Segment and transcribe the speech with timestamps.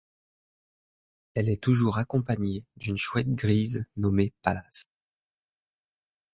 [1.35, 4.87] Elle est toujours accompagnée d'une chouette grise nommée Pallas.